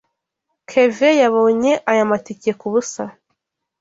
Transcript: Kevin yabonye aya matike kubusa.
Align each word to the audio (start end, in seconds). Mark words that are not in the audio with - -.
Kevin 0.69 1.15
yabonye 1.21 1.71
aya 1.91 2.03
matike 2.09 2.51
kubusa. 2.59 3.03